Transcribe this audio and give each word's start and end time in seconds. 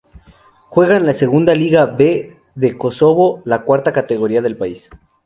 Juega 0.67 0.97
en 0.97 1.05
la 1.05 1.13
Segunda 1.13 1.53
Liga 1.53 1.85
B 1.85 2.35
de 2.55 2.75
Kosovo, 2.75 3.43
la 3.45 3.61
cuarta 3.61 3.93
categoría 3.93 4.41
del 4.41 4.57
país. 4.57 4.89